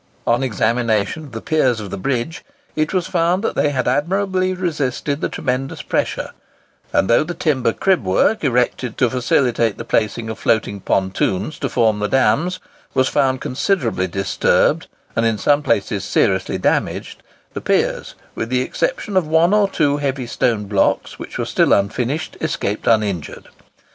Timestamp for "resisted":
4.55-5.21